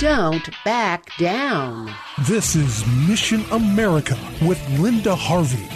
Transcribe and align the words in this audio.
Don't 0.00 0.48
back 0.64 1.14
down. 1.18 1.94
This 2.26 2.56
is 2.56 2.86
Mission 3.06 3.44
America 3.52 4.16
with 4.40 4.58
Linda 4.78 5.14
Harvey. 5.14 5.68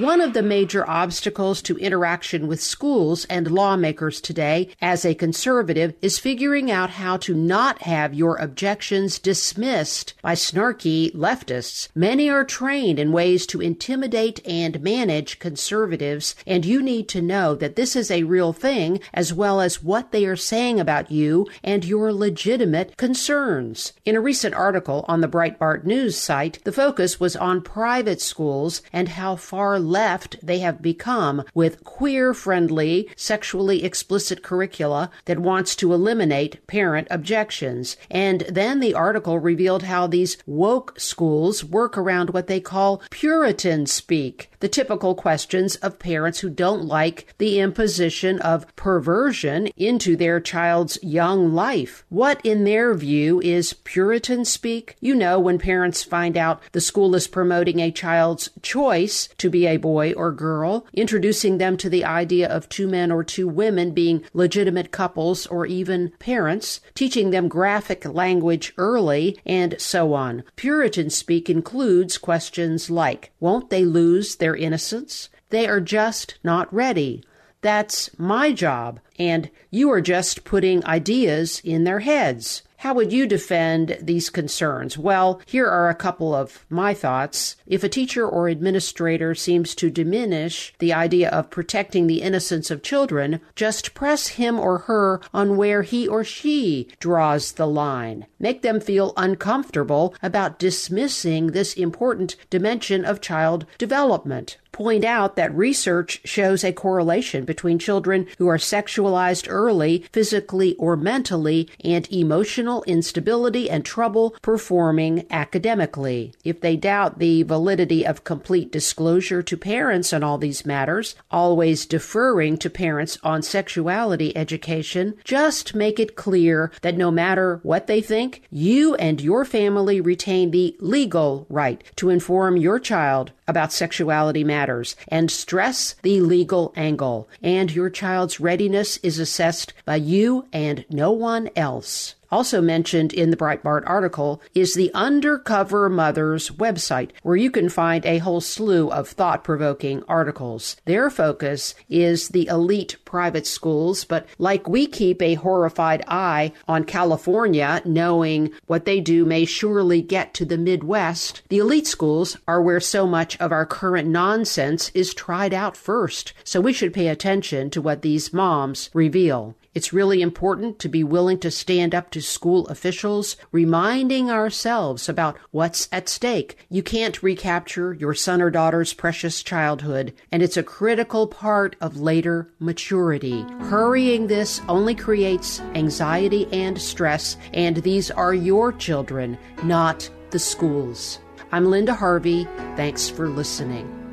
One 0.00 0.20
of 0.20 0.32
the 0.32 0.44
major 0.44 0.88
obstacles 0.88 1.60
to 1.62 1.76
interaction 1.76 2.46
with 2.46 2.60
schools 2.60 3.24
and 3.24 3.50
lawmakers 3.50 4.20
today 4.20 4.68
as 4.80 5.04
a 5.04 5.12
conservative 5.12 5.92
is 6.00 6.20
figuring 6.20 6.70
out 6.70 6.90
how 6.90 7.16
to 7.16 7.34
not 7.34 7.82
have 7.82 8.14
your 8.14 8.36
objections 8.36 9.18
dismissed 9.18 10.14
by 10.22 10.34
snarky 10.34 11.12
leftists. 11.16 11.88
Many 11.96 12.30
are 12.30 12.44
trained 12.44 13.00
in 13.00 13.10
ways 13.10 13.44
to 13.48 13.60
intimidate 13.60 14.40
and 14.46 14.80
manage 14.80 15.40
conservatives, 15.40 16.36
and 16.46 16.64
you 16.64 16.80
need 16.80 17.08
to 17.08 17.20
know 17.20 17.56
that 17.56 17.74
this 17.74 17.96
is 17.96 18.08
a 18.08 18.22
real 18.22 18.52
thing 18.52 19.00
as 19.12 19.34
well 19.34 19.60
as 19.60 19.82
what 19.82 20.12
they 20.12 20.26
are 20.26 20.36
saying 20.36 20.78
about 20.78 21.10
you 21.10 21.48
and 21.64 21.84
your 21.84 22.12
legitimate 22.12 22.96
concerns. 22.96 23.94
In 24.04 24.14
a 24.14 24.20
recent 24.20 24.54
article 24.54 25.04
on 25.08 25.22
the 25.22 25.28
Breitbart 25.28 25.82
News 25.84 26.16
site, 26.16 26.60
the 26.62 26.70
focus 26.70 27.18
was 27.18 27.34
on 27.34 27.62
private 27.62 28.20
schools 28.20 28.80
and 28.92 29.08
how 29.08 29.34
far 29.34 29.87
left 29.88 30.36
they 30.42 30.58
have 30.60 30.82
become 30.82 31.44
with 31.54 31.84
queer 31.84 32.34
friendly, 32.34 33.08
sexually 33.16 33.84
explicit 33.84 34.42
curricula 34.42 35.10
that 35.24 35.38
wants 35.38 35.74
to 35.76 35.92
eliminate 35.92 36.66
parent 36.66 37.08
objections. 37.10 37.96
And 38.10 38.40
then 38.42 38.80
the 38.80 38.94
article 38.94 39.38
revealed 39.38 39.84
how 39.84 40.06
these 40.06 40.36
woke 40.46 40.98
schools 40.98 41.64
work 41.64 41.96
around 41.96 42.30
what 42.30 42.46
they 42.46 42.60
call 42.60 43.02
Puritan 43.10 43.86
speak, 43.86 44.50
the 44.60 44.68
typical 44.68 45.14
questions 45.14 45.76
of 45.76 45.98
parents 45.98 46.40
who 46.40 46.50
don't 46.50 46.84
like 46.84 47.34
the 47.38 47.60
imposition 47.60 48.38
of 48.40 48.66
perversion 48.76 49.68
into 49.76 50.16
their 50.16 50.40
child's 50.40 50.98
young 51.02 51.54
life. 51.54 52.04
What, 52.08 52.40
in 52.44 52.64
their 52.64 52.94
view, 52.94 53.40
is 53.40 53.72
Puritan 53.72 54.44
speak? 54.44 54.96
You 55.00 55.14
know, 55.14 55.38
when 55.40 55.58
parents 55.58 56.02
find 56.02 56.36
out 56.36 56.60
the 56.72 56.80
school 56.80 57.14
is 57.14 57.28
promoting 57.28 57.80
a 57.80 57.90
child's 57.90 58.50
choice 58.62 59.28
to 59.38 59.48
be 59.48 59.66
a 59.66 59.77
boy 59.78 60.12
or 60.12 60.32
girl, 60.32 60.86
introducing 60.92 61.58
them 61.58 61.76
to 61.78 61.88
the 61.88 62.04
idea 62.04 62.48
of 62.48 62.68
two 62.68 62.86
men 62.86 63.10
or 63.10 63.24
two 63.24 63.48
women 63.48 63.92
being 63.92 64.24
legitimate 64.34 64.90
couples 64.90 65.46
or 65.46 65.64
even 65.64 66.12
parents, 66.18 66.80
teaching 66.94 67.30
them 67.30 67.48
graphic 67.48 68.04
language 68.04 68.74
early, 68.76 69.38
and 69.46 69.80
so 69.80 70.12
on. 70.12 70.44
Puritan 70.56 71.08
speak 71.08 71.48
includes 71.48 72.18
questions 72.18 72.90
like, 72.90 73.32
won't 73.40 73.70
they 73.70 73.84
lose 73.84 74.36
their 74.36 74.54
innocence? 74.54 75.30
They 75.50 75.66
are 75.66 75.80
just 75.80 76.38
not 76.44 76.72
ready. 76.72 77.24
That's 77.60 78.10
my 78.18 78.52
job, 78.52 79.00
and 79.18 79.50
you 79.70 79.90
are 79.90 80.00
just 80.00 80.44
putting 80.44 80.84
ideas 80.84 81.60
in 81.64 81.84
their 81.84 82.00
heads. 82.00 82.62
How 82.82 82.94
would 82.94 83.12
you 83.12 83.26
defend 83.26 83.98
these 84.00 84.30
concerns? 84.30 84.96
Well, 84.96 85.40
here 85.46 85.66
are 85.66 85.88
a 85.88 85.96
couple 85.96 86.32
of 86.32 86.64
my 86.70 86.94
thoughts. 86.94 87.56
If 87.66 87.82
a 87.82 87.88
teacher 87.88 88.24
or 88.24 88.46
administrator 88.46 89.34
seems 89.34 89.74
to 89.74 89.90
diminish 89.90 90.72
the 90.78 90.92
idea 90.92 91.28
of 91.30 91.50
protecting 91.50 92.06
the 92.06 92.22
innocence 92.22 92.70
of 92.70 92.84
children, 92.84 93.40
just 93.56 93.94
press 93.94 94.28
him 94.28 94.60
or 94.60 94.78
her 94.78 95.20
on 95.34 95.56
where 95.56 95.82
he 95.82 96.06
or 96.06 96.22
she 96.22 96.86
draws 97.00 97.50
the 97.50 97.66
line. 97.66 98.26
Make 98.38 98.62
them 98.62 98.78
feel 98.78 99.12
uncomfortable 99.16 100.14
about 100.22 100.60
dismissing 100.60 101.48
this 101.48 101.74
important 101.74 102.36
dimension 102.48 103.04
of 103.04 103.20
child 103.20 103.66
development 103.78 104.56
point 104.78 105.04
out 105.04 105.34
that 105.34 105.52
research 105.56 106.20
shows 106.22 106.62
a 106.62 106.72
correlation 106.72 107.44
between 107.44 107.80
children 107.80 108.28
who 108.38 108.46
are 108.46 108.58
sexualized 108.58 109.48
early, 109.50 110.04
physically 110.12 110.76
or 110.76 110.96
mentally, 110.96 111.68
and 111.82 112.06
emotional 112.12 112.84
instability 112.84 113.68
and 113.68 113.84
trouble 113.84 114.36
performing 114.40 115.26
academically. 115.30 116.32
If 116.44 116.60
they 116.60 116.76
doubt 116.76 117.18
the 117.18 117.42
validity 117.42 118.06
of 118.06 118.22
complete 118.22 118.70
disclosure 118.70 119.42
to 119.42 119.56
parents 119.56 120.12
on 120.12 120.22
all 120.22 120.38
these 120.38 120.64
matters, 120.64 121.16
always 121.28 121.84
deferring 121.84 122.56
to 122.58 122.70
parents 122.70 123.18
on 123.24 123.42
sexuality 123.42 124.36
education, 124.36 125.16
just 125.24 125.74
make 125.74 125.98
it 125.98 126.14
clear 126.14 126.70
that 126.82 126.96
no 126.96 127.10
matter 127.10 127.58
what 127.64 127.88
they 127.88 128.00
think, 128.00 128.42
you 128.48 128.94
and 128.94 129.20
your 129.20 129.44
family 129.44 130.00
retain 130.00 130.52
the 130.52 130.76
legal 130.78 131.46
right 131.48 131.82
to 131.96 132.10
inform 132.10 132.56
your 132.56 132.78
child 132.78 133.32
about 133.48 133.72
sexuality 133.72 134.44
matters 134.44 134.94
and 135.08 135.30
stress 135.30 135.94
the 136.02 136.20
legal 136.20 136.72
angle. 136.76 137.28
And 137.42 137.74
your 137.74 137.90
child's 137.90 138.38
readiness 138.38 138.98
is 138.98 139.18
assessed 139.18 139.72
by 139.84 139.96
you 139.96 140.46
and 140.52 140.84
no 140.90 141.10
one 141.10 141.50
else. 141.56 142.14
Also 142.30 142.60
mentioned 142.60 143.12
in 143.12 143.30
the 143.30 143.36
Breitbart 143.36 143.82
article 143.86 144.42
is 144.54 144.74
the 144.74 144.92
Undercover 144.92 145.88
Mother's 145.88 146.50
website, 146.50 147.10
where 147.22 147.36
you 147.36 147.50
can 147.50 147.68
find 147.68 148.04
a 148.04 148.18
whole 148.18 148.40
slew 148.40 148.90
of 148.90 149.08
thought 149.08 149.42
provoking 149.42 150.02
articles. 150.08 150.76
Their 150.84 151.08
focus 151.08 151.74
is 151.88 152.28
the 152.28 152.46
elite 152.48 152.96
private 153.04 153.46
schools, 153.46 154.04
but 154.04 154.26
like 154.38 154.68
we 154.68 154.86
keep 154.86 155.22
a 155.22 155.34
horrified 155.34 156.04
eye 156.06 156.52
on 156.66 156.84
California, 156.84 157.80
knowing 157.84 158.50
what 158.66 158.84
they 158.84 159.00
do 159.00 159.24
may 159.24 159.44
surely 159.46 160.02
get 160.02 160.34
to 160.34 160.44
the 160.44 160.58
Midwest, 160.58 161.42
the 161.48 161.58
elite 161.58 161.86
schools 161.86 162.36
are 162.46 162.60
where 162.60 162.80
so 162.80 163.06
much 163.06 163.38
of 163.40 163.52
our 163.52 163.64
current 163.64 164.08
nonsense 164.08 164.90
is 164.94 165.14
tried 165.14 165.54
out 165.54 165.76
first. 165.76 166.34
So 166.44 166.60
we 166.60 166.72
should 166.72 166.92
pay 166.92 167.08
attention 167.08 167.70
to 167.70 167.80
what 167.80 168.02
these 168.02 168.32
moms 168.32 168.90
reveal. 168.92 169.54
It's 169.78 169.92
really 169.92 170.22
important 170.22 170.80
to 170.80 170.88
be 170.88 171.04
willing 171.04 171.38
to 171.38 171.52
stand 171.52 171.94
up 171.94 172.10
to 172.10 172.20
school 172.20 172.66
officials, 172.66 173.36
reminding 173.52 174.28
ourselves 174.28 175.08
about 175.08 175.38
what's 175.52 175.88
at 175.92 176.08
stake. 176.08 176.58
You 176.68 176.82
can't 176.82 177.22
recapture 177.22 177.94
your 177.94 178.12
son 178.12 178.42
or 178.42 178.50
daughter's 178.50 178.92
precious 178.92 179.40
childhood, 179.40 180.14
and 180.32 180.42
it's 180.42 180.56
a 180.56 180.64
critical 180.64 181.28
part 181.28 181.76
of 181.80 182.00
later 182.00 182.50
maturity. 182.58 183.46
Hurrying 183.70 184.26
this 184.26 184.60
only 184.68 184.96
creates 184.96 185.60
anxiety 185.76 186.48
and 186.50 186.76
stress, 186.76 187.36
and 187.54 187.76
these 187.76 188.10
are 188.10 188.34
your 188.34 188.72
children, 188.72 189.38
not 189.62 190.10
the 190.30 190.40
schools. 190.40 191.20
I'm 191.52 191.66
Linda 191.66 191.94
Harvey. 191.94 192.48
Thanks 192.74 193.08
for 193.08 193.28
listening. 193.28 194.07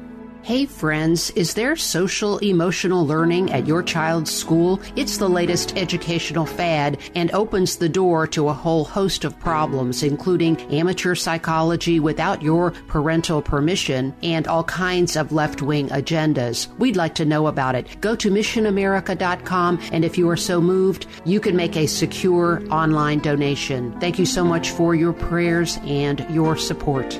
Hey 0.45 0.67
friends, 0.67 1.31
is 1.31 1.55
there 1.55 1.75
social 1.75 2.37
emotional 2.37 3.03
learning 3.03 3.51
at 3.51 3.65
your 3.65 3.81
child's 3.81 4.29
school? 4.29 4.79
It's 4.95 5.17
the 5.17 5.27
latest 5.27 5.75
educational 5.75 6.45
fad 6.45 6.99
and 7.15 7.31
opens 7.31 7.77
the 7.77 7.89
door 7.89 8.27
to 8.27 8.49
a 8.49 8.53
whole 8.53 8.83
host 8.83 9.25
of 9.25 9.39
problems, 9.39 10.03
including 10.03 10.61
amateur 10.71 11.15
psychology 11.15 11.99
without 11.99 12.43
your 12.43 12.69
parental 12.85 13.41
permission 13.41 14.15
and 14.21 14.47
all 14.47 14.63
kinds 14.65 15.15
of 15.15 15.31
left 15.31 15.63
wing 15.63 15.89
agendas. 15.89 16.67
We'd 16.77 16.95
like 16.95 17.15
to 17.15 17.25
know 17.25 17.47
about 17.47 17.73
it. 17.73 17.99
Go 17.99 18.15
to 18.15 18.29
missionamerica.com 18.29 19.79
and 19.91 20.05
if 20.05 20.15
you 20.15 20.29
are 20.29 20.37
so 20.37 20.61
moved, 20.61 21.07
you 21.25 21.39
can 21.39 21.55
make 21.55 21.75
a 21.75 21.87
secure 21.87 22.61
online 22.69 23.17
donation. 23.17 23.99
Thank 23.99 24.19
you 24.19 24.27
so 24.27 24.43
much 24.43 24.69
for 24.69 24.93
your 24.93 25.13
prayers 25.13 25.79
and 25.85 26.23
your 26.29 26.55
support. 26.55 27.19